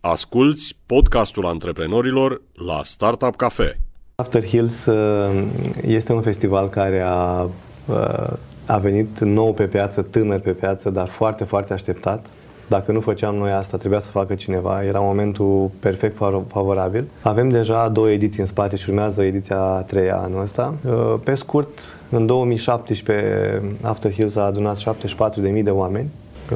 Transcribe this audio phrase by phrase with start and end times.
[0.00, 3.80] Asculți podcastul antreprenorilor la Startup Cafe.
[4.14, 5.44] After Hills uh,
[5.86, 7.42] este un festival care a,
[7.86, 8.32] uh,
[8.66, 12.26] a venit nou pe piață, tânăr pe piață, dar foarte, foarte așteptat.
[12.68, 14.84] Dacă nu făceam noi asta, trebuia să facă cineva.
[14.84, 16.16] Era momentul perfect
[16.48, 17.08] favorabil.
[17.22, 20.74] Avem deja două ediții în spate și urmează ediția a treia anul ăsta.
[20.84, 26.08] Uh, pe scurt, în 2017 After Hills a adunat 74.000 de oameni.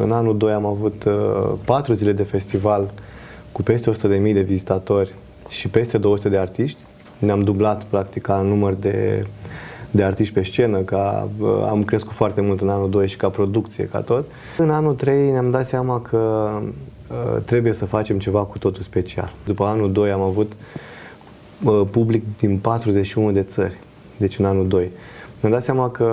[0.03, 1.05] În anul 2 am avut
[1.65, 2.91] 4 zile de festival
[3.53, 3.97] cu peste 100.000
[4.33, 5.15] de vizitatori
[5.49, 6.79] și peste 200 de artiști.
[7.19, 9.27] Ne-am dublat, practic, ca număr de,
[9.91, 11.29] de artiști pe scenă, ca,
[11.69, 14.25] am crescut foarte mult în anul 2 și ca producție, ca tot.
[14.59, 16.51] În anul 3 ne-am dat seama că
[17.11, 19.33] uh, trebuie să facem ceva cu totul special.
[19.45, 20.53] După anul 2 am avut
[21.65, 23.79] uh, public din 41 de țări,
[24.17, 24.91] deci în anul 2.
[25.43, 26.05] Ne-am dat seama că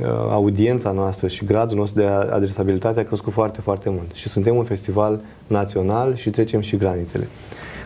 [0.00, 4.12] uh, audiența noastră și gradul nostru de adresabilitate a crescut foarte, foarte mult.
[4.12, 7.28] Și suntem un festival național și trecem și granițele.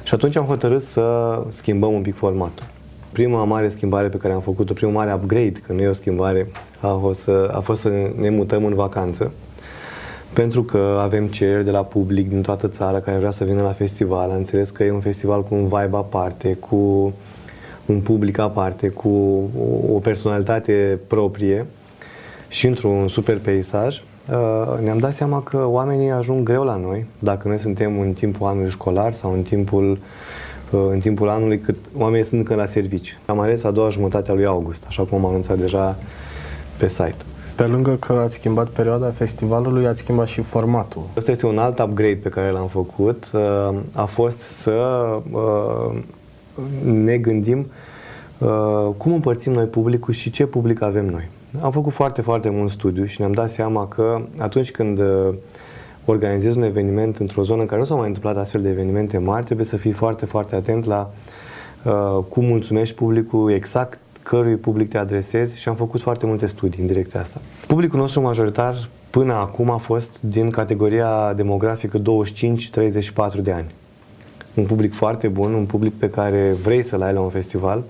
[0.02, 2.66] Și atunci am hotărât să schimbăm un pic formatul.
[3.12, 6.50] Prima mare schimbare pe care am făcut-o, prima mare upgrade, că nu e o schimbare,
[6.80, 9.32] a fost, să, a fost să ne mutăm în vacanță.
[10.32, 13.72] Pentru că avem cereri de la public din toată țara care vrea să vină la
[13.72, 14.30] festival.
[14.30, 17.12] Am înțeles că e un festival cu un vibe aparte, cu
[17.86, 19.08] un public aparte, cu
[19.92, 21.66] o personalitate proprie
[22.48, 27.48] și într-un super peisaj, uh, ne-am dat seama că oamenii ajung greu la noi, dacă
[27.48, 29.98] noi suntem în timpul anului școlar sau în timpul,
[30.70, 33.18] uh, în timpul anului cât oamenii sunt încă la servici.
[33.26, 35.96] Am ales a doua jumătate a lui august, așa cum am anunțat deja
[36.76, 37.16] pe site.
[37.54, 41.02] Pe lângă că ați schimbat perioada festivalului, ați schimbat și formatul.
[41.16, 43.30] Asta este un alt upgrade pe care l-am făcut.
[43.32, 44.72] Uh, a fost să
[46.84, 47.66] ne gândim
[48.38, 51.28] uh, cum împărțim noi publicul și ce public avem noi.
[51.60, 55.34] Am făcut foarte, foarte mult studiu și ne-am dat seama că atunci când uh,
[56.04, 59.44] organizezi un eveniment într-o zonă în care nu s-au mai întâmplat astfel de evenimente mari,
[59.44, 61.10] trebuie să fii foarte, foarte atent la
[61.84, 66.80] uh, cum mulțumești publicul exact cărui public te adresezi și am făcut foarte multe studii
[66.80, 67.40] în direcția asta.
[67.66, 72.02] Publicul nostru majoritar până acum a fost din categoria demografică 25-34
[73.42, 73.70] de ani
[74.54, 77.82] un public foarte bun, un public pe care vrei să-l ai la un festival,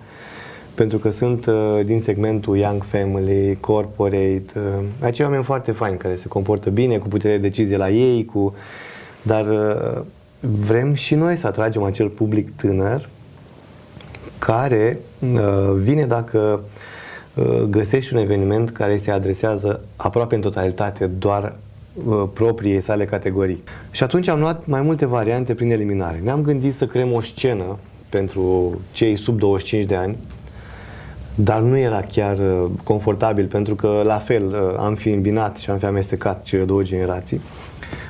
[0.74, 6.14] pentru că sunt uh, din segmentul Young Family, Corporate, uh, acei oameni foarte faini care
[6.14, 8.54] se comportă bine, cu putere de decizie la ei, cu...
[9.22, 10.02] dar uh,
[10.40, 13.08] vrem și noi să atragem acel public tânăr
[14.38, 16.60] care uh, vine dacă
[17.34, 21.71] uh, găsești un eveniment care se adresează aproape în totalitate doar Uh,
[22.32, 23.62] propriei sale categorii.
[23.90, 26.20] Și atunci am luat mai multe variante prin eliminare.
[26.22, 30.16] Ne-am gândit să creăm o scenă pentru cei sub 25 de ani,
[31.34, 35.70] dar nu era chiar uh, confortabil pentru că la fel uh, am fi îmbinat și
[35.70, 37.40] am fi amestecat cele două generații.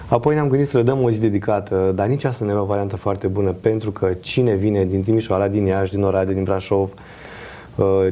[0.09, 2.65] Apoi ne-am gândit să le dăm o zi dedicată, dar nici asta nu era o
[2.65, 6.91] variantă foarte bună pentru că cine vine din Timișoara, din Iași, din Oradea, din Brașov,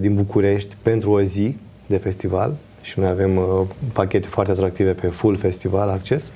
[0.00, 3.44] din București pentru o zi de festival, și noi avem uh,
[3.92, 6.32] pachete foarte atractive pe full festival acces.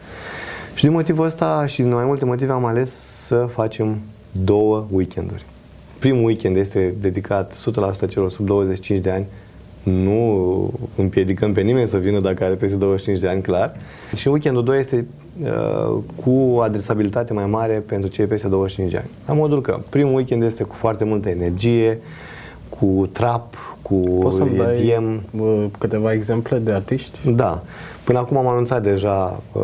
[0.75, 3.99] Și din motivul ăsta și din mai multe motive am ales să facem
[4.33, 5.45] două weekenduri.
[5.99, 7.55] Primul weekend este dedicat
[8.05, 9.27] 100% celor sub 25 de ani.
[9.83, 13.77] Nu împiedicăm pe nimeni să vină dacă are peste 25 de ani, clar.
[14.17, 15.07] Și weekendul 2 este
[15.43, 19.09] uh, cu adresabilitate mai mare pentru cei peste 25 de ani.
[19.27, 21.99] La modul că primul weekend este cu foarte multă energie,
[22.79, 24.99] cu trap, cu Poți să-mi dai
[25.79, 27.31] câteva exemple de artiști?
[27.31, 27.63] Da.
[28.05, 29.63] Până acum am anunțat deja uh,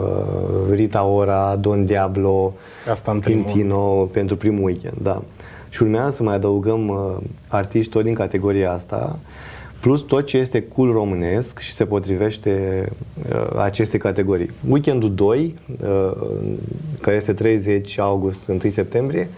[0.71, 2.53] Rita Ora, Don Diablo,
[2.91, 4.07] Asta în Quintino primul.
[4.07, 5.23] pentru primul weekend, da.
[5.69, 7.17] Și urmează să mai adăugăm uh,
[7.49, 9.19] artiști tot din categoria asta,
[9.81, 12.85] plus tot ce este cool românesc și se potrivește
[13.33, 14.51] uh, aceste categorii.
[14.69, 16.13] Weekendul 2, uh,
[17.01, 19.29] care este 30 august, 1 septembrie,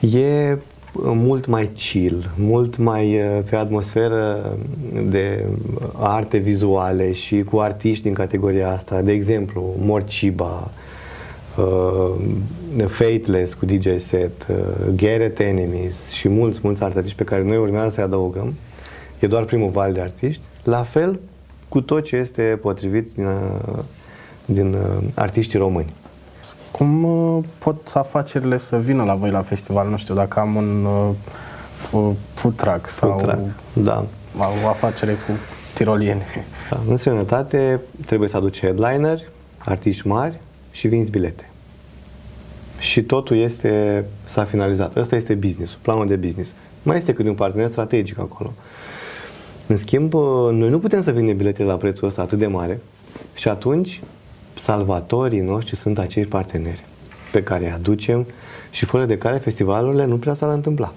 [0.00, 0.56] e
[0.94, 4.56] mult mai chill, mult mai uh, pe atmosferă
[5.08, 5.44] de
[5.92, 9.00] arte vizuale și cu artiști din categoria asta.
[9.00, 10.70] De exemplu, Morciba,
[11.56, 12.14] uh,
[12.86, 14.56] Fateless cu DJ set, uh,
[14.96, 18.54] Garrett Enemies și mulți, mulți artiști pe care noi urmează să-i adăugăm.
[19.18, 20.42] E doar primul val de artiști.
[20.64, 21.20] La fel
[21.68, 23.78] cu tot ce este potrivit din, uh,
[24.44, 25.92] din uh, artiștii români.
[26.72, 29.88] Cum uh, pot afacerile să vină la voi la festival?
[29.88, 31.10] Nu știu, dacă am un uh,
[32.34, 33.40] food truck sau food truck,
[33.72, 34.04] da.
[34.64, 35.32] o afacere cu
[35.74, 36.22] tirolieni.
[36.70, 36.80] Da.
[36.88, 39.20] În sănătate trebuie să aduci headliner,
[39.58, 40.38] artiști mari
[40.70, 41.48] și vinzi bilete.
[42.78, 44.96] Și totul este, s-a finalizat.
[44.96, 46.54] Ăsta este business, planul de business.
[46.82, 48.52] Mai este cât de un partener strategic acolo.
[49.66, 52.80] În schimb, uh, noi nu putem să vindem bilete la prețul ăsta atât de mare
[53.34, 54.00] și atunci
[54.54, 56.84] salvatorii noștri sunt acești parteneri.
[57.32, 58.26] pe care îi aducem
[58.70, 60.92] și fără de care festivalurile nu prea s-ar întâmpla.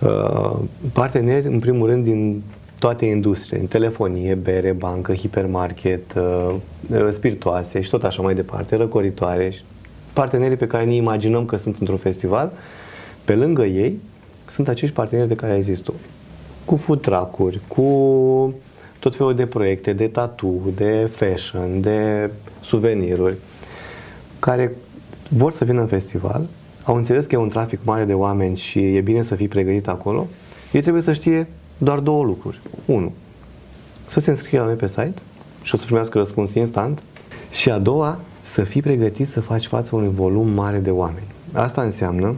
[0.00, 0.56] Uh,
[0.92, 2.42] parteneri, în primul rând, din
[2.78, 6.54] toate industriile, în telefonie, bere, bancă, hipermarket, uh,
[6.90, 9.54] uh, spiritoase și tot așa mai departe, răcoritoare,
[10.12, 12.52] partenerii pe care ne imaginăm că sunt într-un festival,
[13.24, 14.00] pe lângă ei
[14.46, 15.94] sunt acești parteneri de care ai zis tu.
[16.64, 17.82] Cu food truck-uri, cu
[18.98, 22.30] tot felul de proiecte, de tattoo, de fashion, de
[22.62, 23.36] suveniruri,
[24.38, 24.72] care
[25.28, 26.46] vor să vină în festival,
[26.84, 29.88] au înțeles că e un trafic mare de oameni și e bine să fii pregătit
[29.88, 30.26] acolo,
[30.72, 31.48] ei trebuie să știe
[31.78, 32.60] doar două lucruri.
[32.84, 33.12] Unu,
[34.08, 35.14] să se înscrie la noi pe site
[35.62, 37.02] și o să primească răspuns instant.
[37.50, 41.26] Și a doua, să fii pregătit să faci față unui volum mare de oameni.
[41.52, 42.34] Asta înseamnă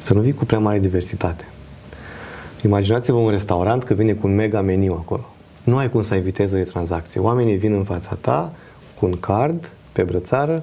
[0.00, 1.48] să nu vii cu prea mare diversitate.
[2.64, 5.24] Imaginați-vă un restaurant că vine cu un mega meniu acolo.
[5.64, 7.20] Nu ai cum să ai viteză de tranzacție.
[7.20, 8.52] Oamenii vin în fața ta
[8.98, 10.62] cu un card pe brățară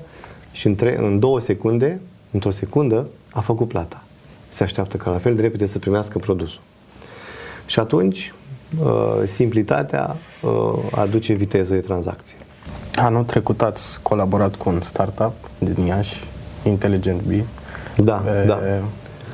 [0.52, 2.00] și în, tre- în două secunde,
[2.32, 4.04] într-o secundă, a făcut plata.
[4.50, 6.62] Se așteaptă ca la fel de repede să primească produsul.
[7.66, 8.34] Și atunci,
[8.84, 10.52] uh, simplitatea uh,
[10.92, 12.38] aduce viteză de tranzacție.
[12.96, 16.24] Anul trecut ați colaborat cu un startup din Iași,
[16.64, 17.46] Intelligent Bee,
[17.98, 18.60] Da, pe da.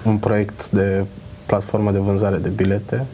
[0.06, 1.06] un proiect de
[1.48, 3.06] platformă de vânzare de bilete.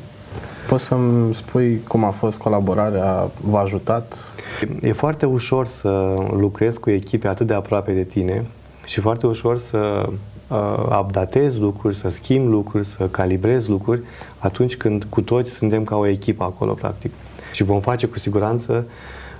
[0.67, 4.33] Poți să-mi spui cum a fost colaborarea, v-a ajutat?
[4.81, 8.45] E foarte ușor să lucrezi cu echipe atât de aproape de tine
[8.85, 10.09] și foarte ușor să
[10.47, 14.01] uh, updatezi lucruri, să schimbi lucruri, să calibrezi lucruri
[14.37, 17.11] atunci când cu toți suntem ca o echipă acolo, practic.
[17.51, 18.85] Și vom face cu siguranță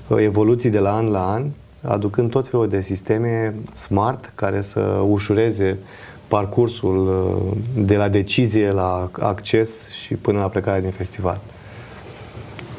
[0.08, 1.44] uh, evoluții de la an la an,
[1.82, 5.78] aducând tot felul de sisteme smart care să ușureze
[6.28, 9.70] parcursul uh, de la decizie la acces
[10.04, 11.40] și până la plecarea din festival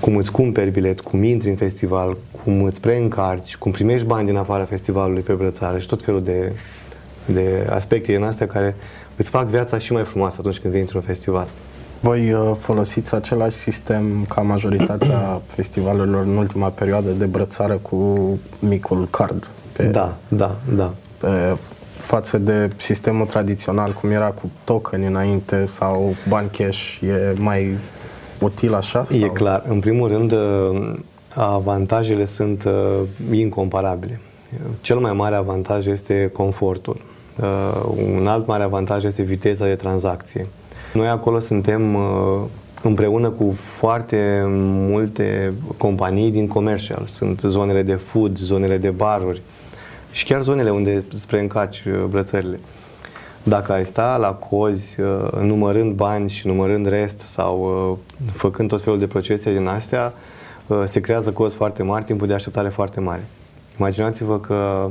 [0.05, 4.37] cum îți cumperi bilet, cum intri în festival, cum îți preîncarci, cum primești bani din
[4.37, 6.53] afara festivalului pe brățară și tot felul de,
[7.27, 8.77] de aspecte din astea care
[9.17, 11.49] îți fac viața și mai frumoasă atunci când vii într-un festival.
[12.01, 19.09] Voi uh, folosiți același sistem ca majoritatea festivalurilor în ultima perioadă de brățară cu micul
[19.11, 20.95] card pe, Da, da, da.
[21.19, 21.57] pe
[22.05, 27.79] față de sistemul tradițional, cum era cu token înainte sau bani cash, e mai
[28.39, 29.07] util așa?
[29.11, 29.31] E sau?
[29.31, 29.65] clar.
[29.69, 30.95] În primul rând, uh,
[31.35, 33.01] avantajele sunt uh,
[33.33, 34.21] incomparabile.
[34.81, 37.01] Cel mai mare avantaj este confortul.
[37.41, 40.47] Uh, Un alt mare avantaj este viteza de tranzacție.
[40.93, 42.03] Noi acolo suntem uh,
[42.83, 44.43] împreună cu foarte
[44.89, 47.03] multe companii din comercial.
[47.07, 49.43] Sunt zonele de food, zonele de baruri
[50.15, 52.61] și chiar zonele unde spre încarci uh, brățările.
[53.43, 57.59] Dacă ai sta la cozi, uh, numărând bani și numărând rest sau
[57.91, 60.13] uh, făcând tot felul de procese din astea,
[60.67, 63.25] uh, se creează cozi foarte mari, timpul de așteptare foarte mare.
[63.79, 64.91] Imaginați-vă că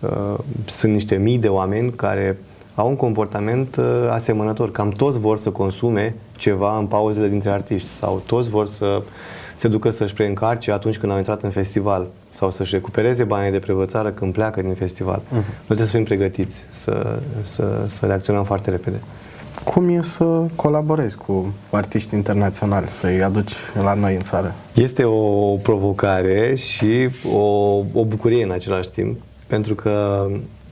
[0.00, 2.38] uh, sunt niște mii de oameni care
[2.74, 4.70] au un comportament uh, asemănător.
[4.70, 9.02] Cam toți vor să consume ceva în pauzele dintre artiști sau toți vor să
[9.58, 13.58] se ducă să-și preîncarce atunci când au intrat în festival sau să-și recupereze banii de
[13.58, 15.18] prevățară când pleacă din festival.
[15.18, 15.32] Uh-huh.
[15.32, 19.00] Noi trebuie să fim pregătiți să, să, să reacționăm foarte repede.
[19.64, 20.24] Cum e să
[20.56, 23.52] colaborezi cu artiști internaționali, să-i aduci
[23.82, 24.54] la noi în țară?
[24.74, 27.38] Este o provocare și o,
[27.92, 30.26] o bucurie în același timp, pentru că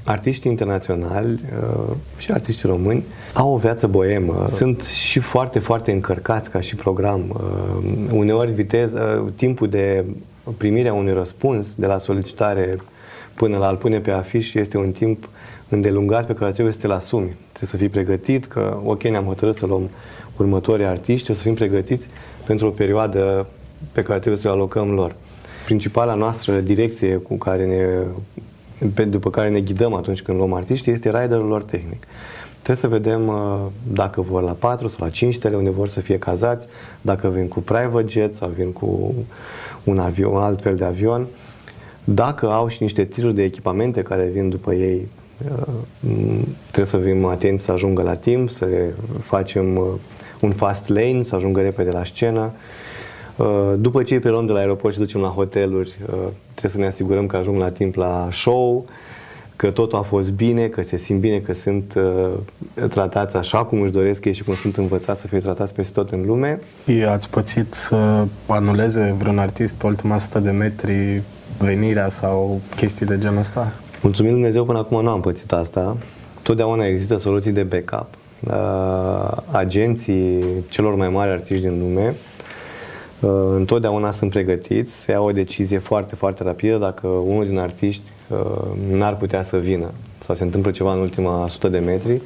[0.07, 4.45] artiștii internaționali uh, și artiștii români au o viață boemă.
[4.49, 7.23] Sunt și foarte, foarte încărcați ca și program.
[7.29, 10.05] Uh, Uneori viteza, timpul de
[10.57, 12.79] primire a unui răspuns de la solicitare
[13.35, 15.29] până la a-l pune pe afiș este un timp
[15.69, 17.37] îndelungat pe care trebuie să te-l asumi.
[17.53, 19.91] Trebuie să fii pregătit că, ok, ne-am hotărât să luăm
[20.37, 22.09] următorii artiști, trebuie să fim pregătiți
[22.47, 23.47] pentru o perioadă
[23.93, 25.15] pe care trebuie să o alocăm lor.
[25.65, 27.87] Principala noastră direcție cu care ne,
[28.95, 32.07] pe, după care ne ghidăm atunci când luăm artiști este riderul lor tehnic.
[32.63, 33.59] Trebuie să vedem uh,
[33.93, 36.67] dacă vor la 4 sau la 5 stele unde vor să fie cazați,
[37.01, 39.15] dacă vin cu private jet sau vin cu
[39.85, 41.27] un, avion, un alt fel de avion,
[42.05, 45.09] dacă au și niște tiruri de echipamente care vin după ei,
[45.45, 45.75] uh,
[46.63, 49.87] trebuie să fim atenți să ajungă la timp, să le facem uh,
[50.41, 52.53] un fast lane, să ajungă repede la scenă.
[53.37, 56.79] Uh, După ce îi preluăm de la aeroport și ducem la hoteluri, uh, trebuie să
[56.79, 58.87] ne asigurăm că ajung la timp la show,
[59.57, 63.81] că totul a fost bine, că se simt bine, că sunt uh, tratați așa cum
[63.81, 66.61] își doresc ei și cum sunt învățați să fie tratați peste tot în lume.
[66.85, 71.23] E, Ați pățit să anuleze vreun artist pe ultima sută de metri
[71.59, 73.73] venirea sau chestii de genul ăsta?
[74.03, 75.97] Mulțumim Dumnezeu, până acum nu am pățit asta.
[76.43, 78.07] Totdeauna există soluții de backup.
[78.47, 82.36] Uh, agenții celor mai mari artiști din lume uh,
[83.57, 88.11] întotdeauna sunt pregătiți să iau o decizie foarte, foarte rapidă dacă unul din artiști
[88.91, 92.21] n-ar putea să vină sau se întâmplă ceva în ultima 100 de metri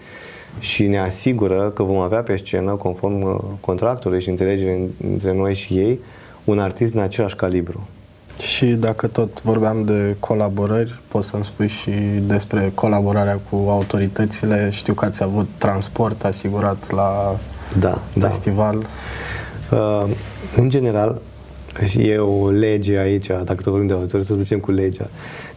[0.59, 5.55] și ne asigură că vom avea pe scenă, conform uh, contractului și înțelegerii între noi
[5.55, 5.99] și ei,
[6.45, 7.89] un artist din același calibru.
[8.39, 11.91] Și dacă tot vorbeam de colaborări, poți să-mi spui și
[12.27, 14.69] despre colaborarea cu autoritățile.
[14.73, 17.37] Știu că ați avut transport asigurat la
[17.79, 18.87] da, festival.
[19.71, 19.77] Da.
[19.77, 20.11] Uh,
[20.57, 21.21] în general,
[21.99, 25.09] e o lege aici, dacă tot vorbim de autorități, să zicem cu legea.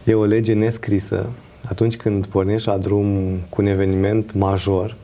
[0.04, 1.26] E o lege nescrisă.
[1.68, 4.96] Atunci când pornești la drum cu un eveniment major,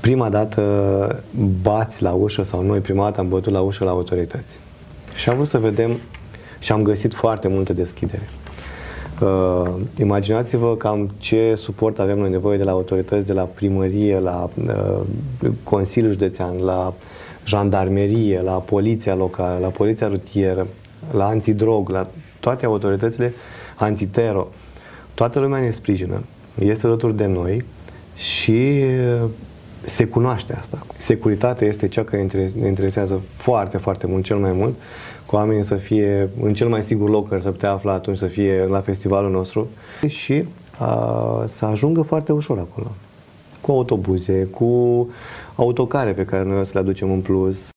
[0.00, 1.22] prima dată
[1.62, 4.60] bați la ușă sau noi prima dată am bătut la ușă la autorități.
[5.14, 5.90] Și am vrut să vedem
[6.58, 8.28] și am găsit foarte multă deschidere.
[9.20, 14.50] Uh, imaginați-vă cam ce suport avem noi nevoie de la autorități, de la primărie, la
[14.64, 15.00] uh,
[15.62, 16.94] Consiliul Județean, la
[17.46, 20.66] jandarmerie, la poliția locală, la poliția rutieră,
[21.12, 22.08] la antidrog, la
[22.40, 23.32] toate autoritățile
[23.76, 24.48] antitero.
[25.14, 26.22] Toată lumea ne sprijină,
[26.58, 27.64] este alături de noi
[28.14, 28.82] și
[29.22, 29.28] uh,
[29.84, 30.86] se cunoaște asta.
[30.96, 32.28] Securitatea este cea care
[32.60, 34.74] ne interesează foarte, foarte mult, cel mai mult,
[35.26, 38.26] cu oamenii să fie în cel mai sigur loc care să putea afla atunci să
[38.26, 39.68] fie la festivalul nostru
[40.06, 40.44] și
[40.78, 42.90] a, să ajungă foarte ușor acolo.
[43.62, 45.08] Cu autobuze, cu
[45.54, 47.70] autocare pe care noi o să le aducem în plus,